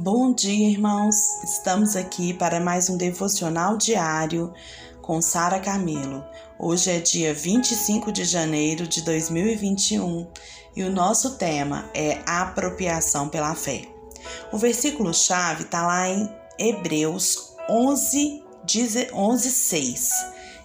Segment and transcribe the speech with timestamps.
[0.00, 1.42] Bom dia, irmãos.
[1.42, 4.54] Estamos aqui para mais um devocional diário
[5.02, 6.24] com Sara Camilo.
[6.56, 10.30] Hoje é dia 25 de janeiro de 2021
[10.76, 13.88] e o nosso tema é apropriação pela fé.
[14.52, 18.44] O versículo chave está lá em Hebreus 11,
[19.12, 20.10] 11 6,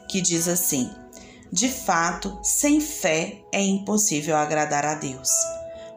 [0.09, 0.91] que diz assim:
[1.51, 5.31] De fato, sem fé é impossível agradar a Deus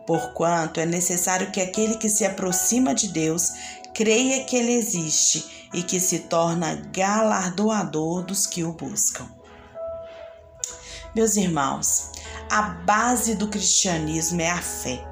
[0.06, 3.52] porquanto é necessário que aquele que se aproxima de Deus
[3.94, 9.26] creia que ele existe e que se torna galardoador dos que o buscam.
[11.14, 12.10] Meus irmãos,
[12.50, 15.02] a base do cristianismo é a fé.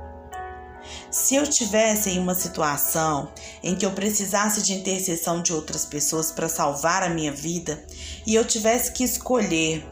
[1.10, 3.32] Se eu tivesse em uma situação
[3.62, 7.82] em que eu precisasse de intercessão de outras pessoas para salvar a minha vida
[8.26, 9.86] e eu tivesse que escolher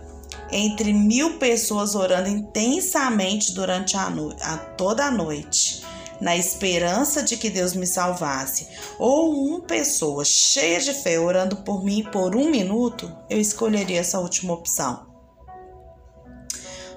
[0.53, 5.83] entre mil pessoas orando intensamente durante a, no a toda a noite,
[6.21, 11.83] na esperança de que Deus me salvasse, ou uma pessoa cheia de fé orando por
[11.83, 15.07] mim por um minuto, eu escolheria essa última opção.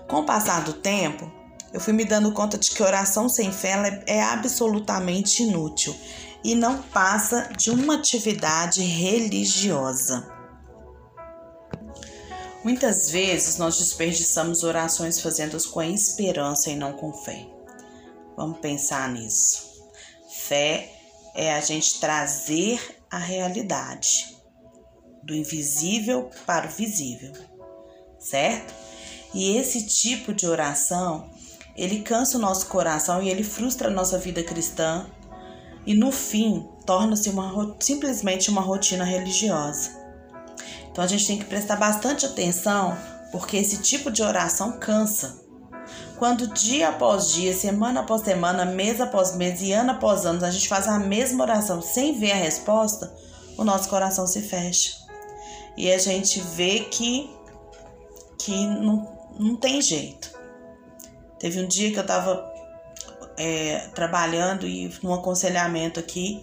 [0.08, 1.31] Com o passar do tempo,
[1.73, 5.95] eu fui me dando conta de que oração sem fé é absolutamente inútil
[6.44, 10.34] e não passa de uma atividade religiosa.
[12.66, 17.46] Muitas vezes nós desperdiçamos orações fazendo-as com a esperança e não com fé.
[18.36, 19.86] Vamos pensar nisso.
[20.28, 20.92] Fé
[21.36, 24.36] é a gente trazer a realidade
[25.22, 27.34] do invisível para o visível,
[28.18, 28.74] certo?
[29.32, 31.30] E esse tipo de oração,
[31.76, 35.06] ele cansa o nosso coração e ele frustra a nossa vida cristã
[35.86, 40.05] e no fim torna-se uma, simplesmente uma rotina religiosa.
[40.96, 42.98] Então a gente tem que prestar bastante atenção,
[43.30, 45.44] porque esse tipo de oração cansa.
[46.18, 50.50] Quando dia após dia, semana após semana, mês após mês e ano após ano, a
[50.50, 53.14] gente faz a mesma oração sem ver a resposta,
[53.58, 54.94] o nosso coração se fecha.
[55.76, 57.30] E a gente vê que,
[58.40, 59.06] que não,
[59.38, 60.31] não tem jeito.
[61.38, 62.50] Teve um dia que eu estava
[63.36, 66.42] é, trabalhando e num aconselhamento aqui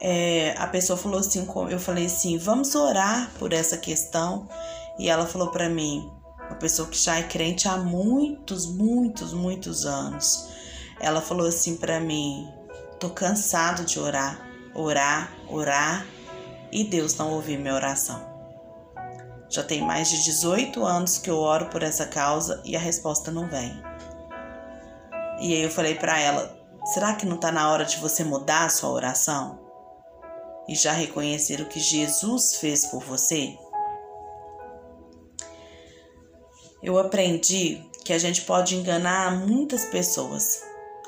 [0.00, 4.48] é, a pessoa falou assim, eu falei assim, vamos orar por essa questão.
[4.98, 6.10] E ela falou para mim,
[6.48, 10.48] uma pessoa que já é crente há muitos, muitos, muitos anos.
[11.00, 12.48] Ela falou assim para mim,
[12.98, 14.40] tô cansado de orar,
[14.74, 16.06] orar, orar
[16.72, 18.34] e Deus não ouviu minha oração.
[19.48, 23.30] Já tem mais de 18 anos que eu oro por essa causa e a resposta
[23.30, 23.80] não vem.
[25.40, 26.56] E aí eu falei para ela:
[26.94, 29.65] será que não está na hora de você mudar a sua oração?
[30.68, 33.56] E já reconhecer o que Jesus fez por você?
[36.82, 40.62] Eu aprendi que a gente pode enganar muitas pessoas,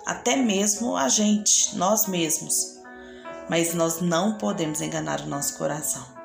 [0.04, 2.78] até mesmo a gente, nós mesmos,
[3.48, 6.18] mas nós não podemos enganar o nosso coração.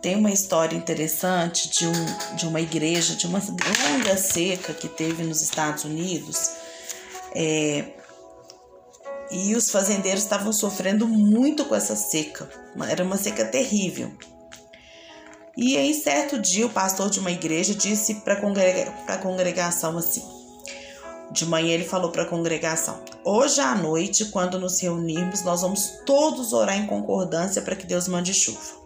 [0.00, 5.24] Tem uma história interessante de, um, de uma igreja, de uma longa seca que teve
[5.24, 6.52] nos Estados Unidos.
[7.34, 7.97] É,
[9.30, 12.48] e os fazendeiros estavam sofrendo muito com essa seca.
[12.88, 14.12] Era uma seca terrível.
[15.56, 20.22] E em certo dia, o pastor de uma igreja disse para congrega a congregação assim:
[21.30, 26.00] de manhã ele falou para a congregação: Hoje à noite, quando nos reunirmos, nós vamos
[26.06, 28.78] todos orar em concordância para que Deus mande chuva.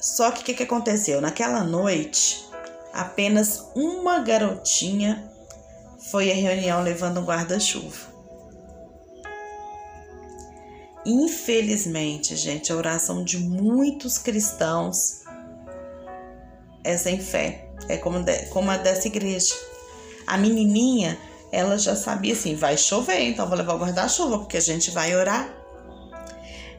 [0.00, 1.20] Só que o que, que aconteceu?
[1.20, 2.44] Naquela noite,
[2.92, 5.30] apenas uma garotinha
[6.10, 8.11] foi à reunião levando um guarda-chuva.
[11.04, 15.22] Infelizmente, gente, a oração de muitos cristãos
[16.84, 17.68] é sem fé.
[17.88, 19.54] É como, de, como a dessa igreja.
[20.26, 21.18] A menininha,
[21.50, 25.14] ela já sabia assim: vai chover, então vou levar o guarda-chuva, porque a gente vai
[25.16, 25.52] orar.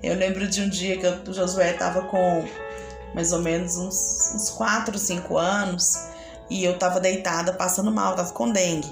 [0.02, 2.46] Eu lembro de um dia que o Josué estava com
[3.14, 5.94] mais ou menos uns, uns 4, 5 anos
[6.50, 8.88] e eu estava deitada passando mal, estava com dengue.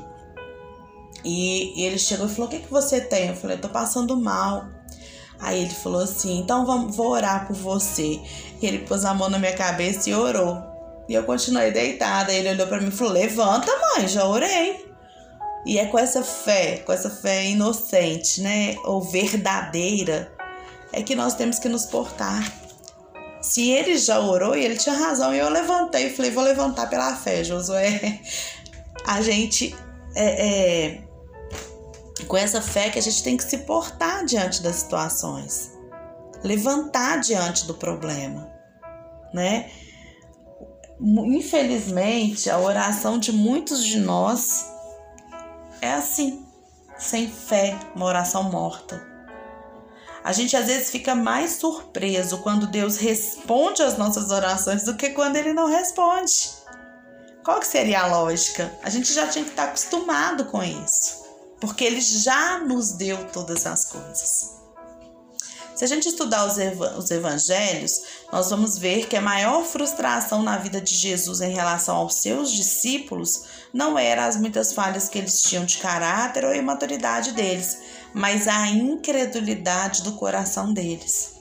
[1.23, 3.29] E, e, ele chegou e falou: O que, que você tem?
[3.29, 4.65] Eu falei: Tô passando mal.
[5.41, 8.19] Aí ele falou assim: então vamos, vou orar por você.
[8.61, 10.61] E ele pôs a mão na minha cabeça e orou.
[11.09, 12.31] E eu continuei deitada.
[12.31, 14.85] Ele olhou para mim e falou: levanta, mãe, já orei.
[15.65, 18.75] E é com essa fé, com essa fé inocente, né?
[18.83, 20.31] Ou verdadeira,
[20.93, 22.51] é que nós temos que nos portar.
[23.41, 26.87] Se ele já orou e ele tinha razão, e eu levantei e falei: vou levantar
[26.87, 28.19] pela fé, Josué.
[29.05, 29.75] A gente
[30.15, 31.10] é, é
[32.31, 35.73] com essa fé que a gente tem que se portar diante das situações,
[36.41, 38.49] levantar diante do problema,
[39.33, 39.69] né?
[40.97, 44.65] Infelizmente, a oração de muitos de nós
[45.81, 46.47] é assim.
[46.97, 49.05] sem fé, uma oração morta.
[50.23, 55.09] A gente às vezes fica mais surpreso quando Deus responde às nossas orações do que
[55.09, 56.49] quando ele não responde.
[57.43, 58.71] Qual que seria a lógica?
[58.81, 61.20] A gente já tinha que estar acostumado com isso,
[61.61, 64.59] porque ele já nos deu todas as coisas.
[65.75, 70.43] Se a gente estudar os, ev os evangelhos, nós vamos ver que a maior frustração
[70.43, 73.43] na vida de Jesus em relação aos seus discípulos
[73.73, 77.79] não era as muitas falhas que eles tinham de caráter ou imaturidade deles,
[78.13, 81.35] mas a incredulidade do coração deles.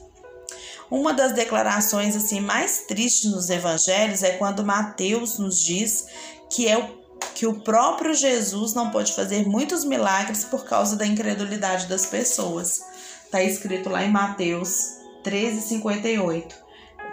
[0.91, 6.07] Uma das declarações assim mais tristes nos evangelhos é quando Mateus nos diz
[6.49, 7.00] que é o
[7.35, 12.83] que o próprio Jesus não pode fazer muitos milagres por causa da incredulidade das pessoas.
[13.25, 16.55] Está escrito lá em Mateus 13:58,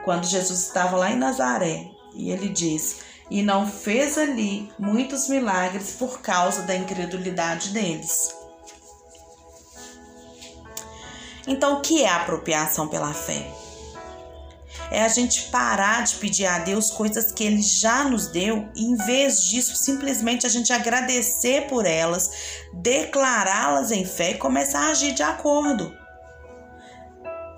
[0.04, 2.98] quando Jesus estava lá em Nazaré, e ele diz:
[3.30, 8.36] "E não fez ali muitos milagres por causa da incredulidade deles."
[11.48, 13.67] Então, o que é apropriação pela fé?
[14.90, 18.86] É a gente parar de pedir a Deus coisas que Ele já nos deu e,
[18.86, 22.30] em vez disso, simplesmente a gente agradecer por elas,
[22.74, 25.94] declará-las em fé e começar a agir de acordo.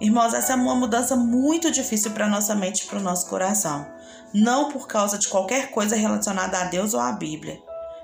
[0.01, 3.85] Irmãos, essa é uma mudança muito difícil para nossa mente e para o nosso coração.
[4.33, 7.59] Não por causa de qualquer coisa relacionada a Deus ou à Bíblia,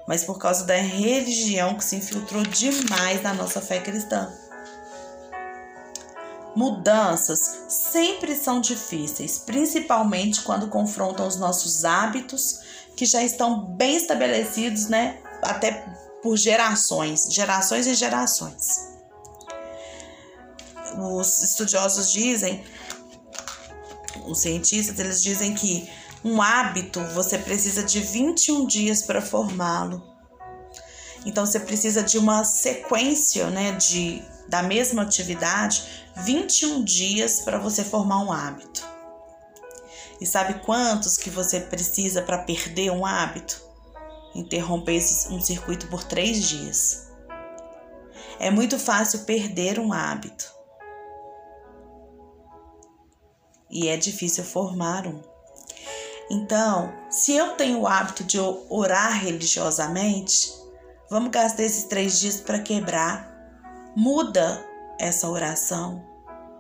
[0.08, 4.30] mas por causa da religião que se infiltrou demais na nossa fé cristã.
[6.56, 12.60] Mudanças sempre são difíceis, principalmente quando confrontam os nossos hábitos
[12.96, 15.20] que já estão bem estabelecidos, né?
[15.42, 15.86] Até
[16.24, 18.88] por gerações, gerações e gerações.
[20.98, 22.64] Os estudiosos dizem,
[24.26, 25.90] os cientistas, eles dizem que
[26.24, 30.02] um hábito você precisa de 21 dias para formá-lo.
[31.26, 35.84] Então você precisa de uma sequência, né, de da mesma atividade
[36.18, 38.86] 21 dias para você formar um hábito.
[40.20, 43.62] E sabe quantos que você precisa para perder um hábito?
[44.34, 47.10] Interromper um circuito por três dias.
[48.40, 50.54] É muito fácil perder um hábito.
[53.70, 55.22] E é difícil formar um.
[56.30, 58.40] Então, se eu tenho o hábito de
[58.70, 60.52] orar religiosamente,
[61.10, 63.35] vamos gastar esses três dias para quebrar.
[63.96, 64.66] Muda
[65.00, 66.04] essa oração.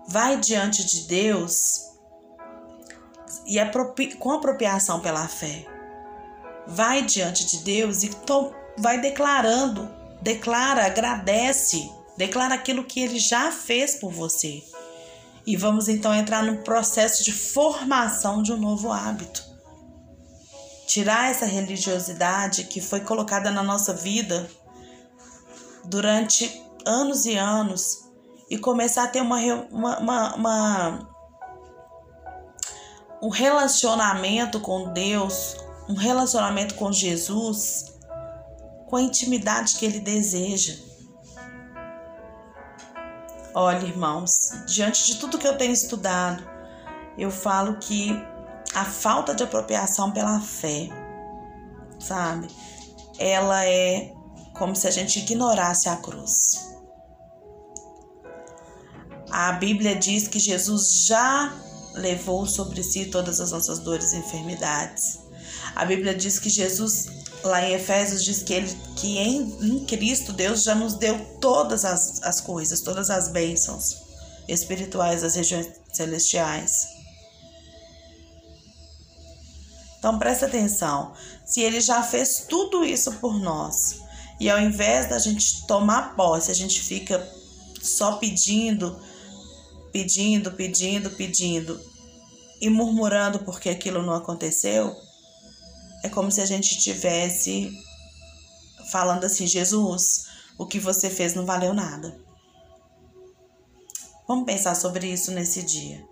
[0.07, 1.91] Vai diante de Deus
[3.45, 3.59] e
[4.17, 5.65] com apropriação pela fé.
[6.67, 8.11] Vai diante de Deus e
[8.77, 9.89] vai declarando,
[10.21, 14.63] declara, agradece, declara aquilo que ele já fez por você.
[15.45, 19.43] E vamos então entrar no processo de formação de um novo hábito.
[20.87, 24.49] Tirar essa religiosidade que foi colocada na nossa vida
[25.83, 28.05] durante anos e anos
[28.49, 29.37] e começar a ter uma,
[29.71, 31.15] uma, uma, uma
[33.21, 35.57] um relacionamento com Deus,
[35.89, 37.97] um relacionamento com Jesus,
[38.87, 40.75] com a intimidade que Ele deseja.
[43.53, 46.43] Olha, irmãos, diante de tudo que eu tenho estudado,
[47.17, 48.11] eu falo que
[48.75, 50.89] a falta de apropriação pela fé,
[51.97, 52.47] sabe?
[53.17, 54.13] Ela é
[54.57, 56.74] como se a gente ignorasse a cruz.
[59.37, 61.53] A Bíblia diz que Jesus já
[61.93, 65.19] levou sobre si todas as nossas dores e enfermidades.
[65.75, 67.07] A Bíblia diz que Jesus,
[67.43, 71.83] lá em Efésios, diz que, ele, que em, em Cristo Deus já nos deu todas
[71.83, 73.97] as, as coisas, todas as bênçãos
[74.47, 76.87] espirituais das regiões celestiais.
[79.99, 81.11] Então presta atenção.
[81.45, 83.97] Se ele já fez tudo isso por nós,
[84.39, 87.21] e ao invés da gente tomar posse, a gente fica
[87.81, 88.97] só pedindo
[89.95, 91.81] pedindo, pedindo, pedindo
[92.59, 94.93] e murmurando porque aquilo não aconteceu,
[96.03, 97.71] é como se a gente estivesse
[98.91, 100.25] falando assim: Jesus,
[100.57, 102.19] o que você fez não valeu nada.
[104.27, 106.05] Vamos pensar sobre isso nesse dia.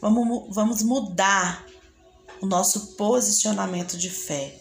[0.00, 1.66] Vamos, vamos mudar
[2.40, 4.56] o nosso posicionamento de fé.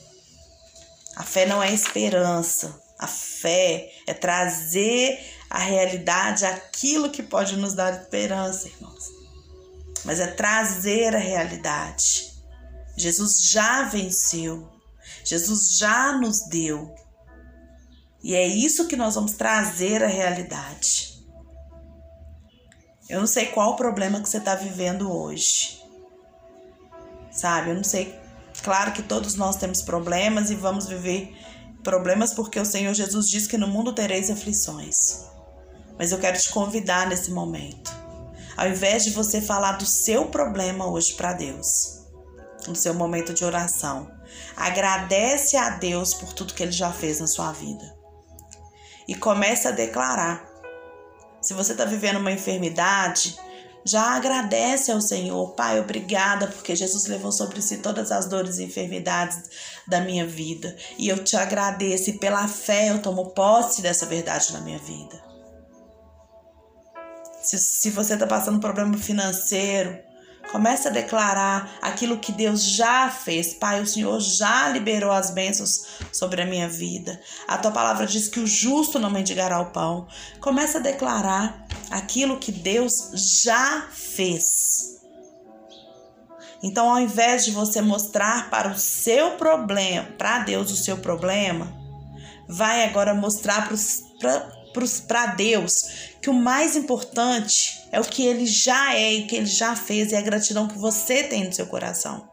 [1.16, 2.82] A fé não é esperança.
[2.98, 9.06] A fé é trazer a realidade aquilo que pode nos dar esperança, irmãos.
[10.04, 12.34] Mas é trazer a realidade.
[12.98, 14.68] Jesus já venceu.
[15.24, 16.94] Jesus já nos deu.
[18.24, 21.18] E é isso que nós vamos trazer à realidade.
[23.10, 25.82] Eu não sei qual o problema que você está vivendo hoje.
[27.32, 27.70] Sabe?
[27.70, 28.14] Eu não sei.
[28.64, 31.34] Claro que todos nós temos problemas e vamos viver
[31.84, 35.26] problemas porque o Senhor Jesus diz que no mundo tereis aflições.
[35.98, 37.96] Mas eu quero te convidar nesse momento.
[38.56, 42.04] Ao invés de você falar do seu problema hoje para Deus,
[42.68, 44.12] no seu momento de oração,
[44.56, 47.96] agradece a Deus por tudo que ele já fez na sua vida.
[49.08, 50.46] E comece a declarar.
[51.42, 53.38] Se você está vivendo uma enfermidade,
[53.86, 58.66] já agradece ao Senhor, Pai, obrigada, porque Jesus levou sobre si todas as dores e
[58.66, 59.44] enfermidades
[59.88, 60.76] da minha vida.
[60.98, 65.27] E eu te agradeço, e pela fé eu tomo posse dessa verdade na minha vida.
[67.48, 69.98] Se, se você está passando problema financeiro,
[70.52, 73.54] Comece a declarar aquilo que Deus já fez.
[73.54, 77.20] Pai, o Senhor já liberou as bênçãos sobre a minha vida.
[77.48, 80.08] A tua palavra diz que o justo não mendigará o pão.
[80.40, 83.12] Comece a declarar aquilo que Deus
[83.42, 84.96] já fez.
[86.64, 91.72] Então, ao invés de você mostrar para o seu problema, para Deus o seu problema,
[92.48, 93.70] vai agora mostrar
[95.08, 95.74] para Deus
[96.22, 99.76] que o mais importante é o que ele já é e o que ele já
[99.76, 102.30] fez e a gratidão que você tem no seu coração.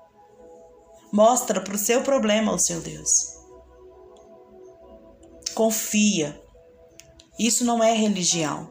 [1.12, 3.35] Mostra para o seu problema ao seu Deus.
[5.55, 6.41] Confia.
[7.38, 8.71] Isso não é religião.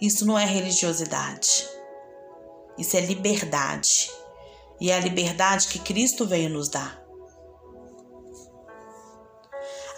[0.00, 1.68] Isso não é religiosidade.
[2.78, 4.10] Isso é liberdade.
[4.80, 7.00] E é a liberdade que Cristo veio nos dar.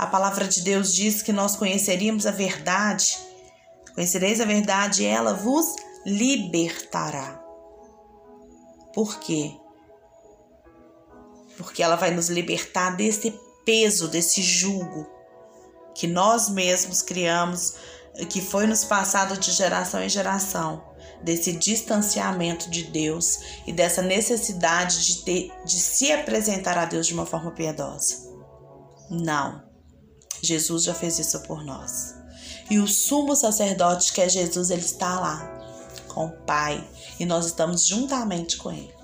[0.03, 3.17] A palavra de Deus diz que nós conheceríamos a verdade.
[3.95, 7.41] Conhecereis a verdade e ela vos libertará.
[8.93, 9.55] Por quê?
[11.57, 13.33] Porque ela vai nos libertar desse
[13.65, 15.09] peso, desse jugo
[15.95, 17.75] que nós mesmos criamos
[18.29, 20.83] que foi nos passado de geração em geração,
[21.23, 27.15] desse distanciamento de Deus e dessa necessidade de, ter, de se apresentar a Deus de
[27.15, 28.17] uma forma piedosa.
[29.09, 29.71] Não.
[30.43, 32.15] Jesus já fez isso por nós.
[32.71, 35.49] E o sumo sacerdote, que é Jesus, ele está lá
[36.09, 36.87] com o Pai
[37.19, 38.95] e nós estamos juntamente com ele.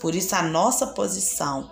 [0.00, 1.70] Por isso, a nossa posição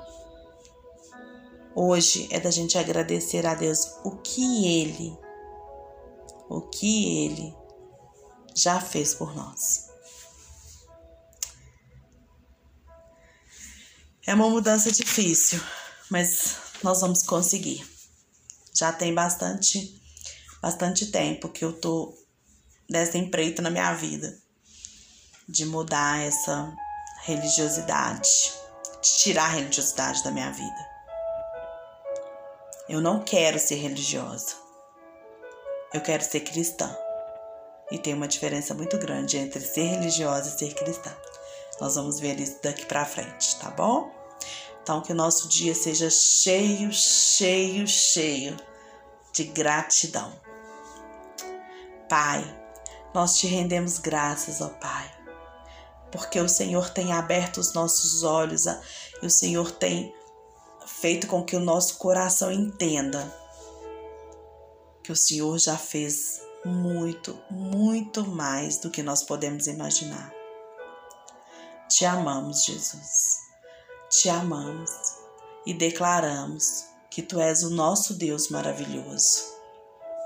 [1.75, 5.19] hoje é da gente agradecer a Deus o que ele
[6.50, 7.55] o que Ele
[8.55, 9.89] já fez por nós.
[14.27, 15.61] É uma mudança difícil,
[16.11, 17.89] mas nós vamos conseguir.
[18.80, 20.00] Já tem bastante
[20.62, 22.16] bastante tempo que eu tô
[22.88, 24.34] dessa empreita na minha vida
[25.46, 26.75] de mudar essa
[27.25, 28.30] religiosidade,
[29.02, 30.88] de tirar a religiosidade da minha vida.
[32.88, 34.54] Eu não quero ser religiosa.
[35.92, 36.90] Eu quero ser cristã.
[37.90, 41.14] E tem uma diferença muito grande entre ser religiosa e ser cristã.
[41.78, 44.10] Nós vamos ver isso daqui para frente, tá bom?
[44.82, 48.70] Então que o nosso dia seja cheio, cheio, cheio
[49.40, 50.38] de gratidão.
[52.11, 52.44] Pai,
[53.14, 55.11] nós te rendemos graças, ó Pai,
[56.12, 60.14] porque o Senhor tem aberto os nossos olhos e o Senhor tem
[60.87, 63.35] feito com que o nosso coração entenda
[65.02, 70.30] que o Senhor já fez muito, muito mais do que nós podemos imaginar.
[71.88, 73.38] Te amamos, Jesus.
[74.11, 74.90] Te amamos
[75.64, 79.43] e declaramos que tu és o nosso Deus maravilhoso,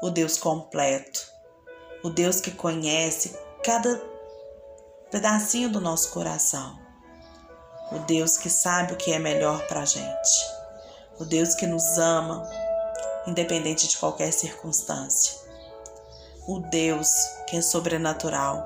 [0.02, 1.20] o Deus completo,
[2.02, 4.00] o Deus que conhece cada
[5.10, 6.78] pedacinho do nosso coração,
[7.90, 10.54] o Deus que sabe o que é melhor para a gente,
[11.18, 12.46] o Deus que nos ama
[13.26, 15.42] independente de qualquer circunstância.
[16.46, 17.08] O Deus
[17.46, 18.62] que é sobrenatural.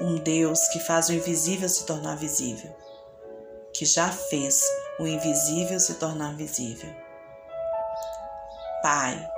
[0.00, 2.74] Um Deus que faz o invisível se tornar visível.
[3.72, 4.62] Que já fez
[4.98, 6.94] o invisível se tornar visível.
[8.82, 9.30] Pai,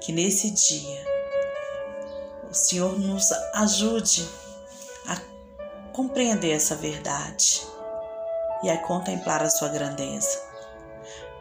[0.00, 1.04] que nesse dia
[2.50, 4.28] o Senhor nos ajude
[5.08, 5.16] a
[5.92, 7.62] compreender essa verdade
[8.62, 10.46] e a contemplar a sua grandeza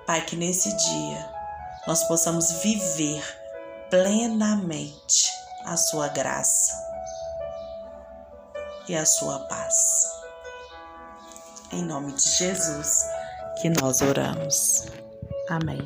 [0.05, 1.33] Pai, que nesse dia
[1.87, 3.23] nós possamos viver
[3.89, 5.31] plenamente
[5.65, 6.73] a Sua graça
[8.87, 10.24] e a Sua paz.
[11.75, 13.05] Em nome de Jesus
[13.61, 14.85] que nós oramos.
[15.49, 15.81] Amém.